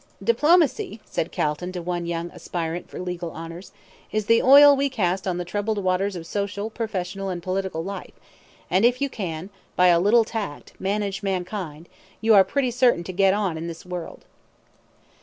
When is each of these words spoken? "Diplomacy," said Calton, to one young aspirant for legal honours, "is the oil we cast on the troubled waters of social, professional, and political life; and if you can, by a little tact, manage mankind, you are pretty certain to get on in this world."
"Diplomacy," 0.23 0.99
said 1.05 1.31
Calton, 1.31 1.71
to 1.73 1.81
one 1.83 2.07
young 2.07 2.31
aspirant 2.31 2.89
for 2.89 2.99
legal 2.99 3.29
honours, 3.33 3.71
"is 4.11 4.25
the 4.25 4.41
oil 4.41 4.75
we 4.75 4.89
cast 4.89 5.27
on 5.27 5.37
the 5.37 5.45
troubled 5.45 5.77
waters 5.77 6.15
of 6.15 6.25
social, 6.25 6.71
professional, 6.71 7.29
and 7.29 7.43
political 7.43 7.83
life; 7.83 8.15
and 8.67 8.83
if 8.83 8.99
you 8.99 9.09
can, 9.11 9.51
by 9.75 9.89
a 9.89 9.99
little 9.99 10.23
tact, 10.23 10.73
manage 10.79 11.21
mankind, 11.21 11.87
you 12.19 12.33
are 12.33 12.43
pretty 12.43 12.71
certain 12.71 13.03
to 13.03 13.13
get 13.13 13.35
on 13.35 13.59
in 13.59 13.67
this 13.67 13.85
world." 13.85 14.25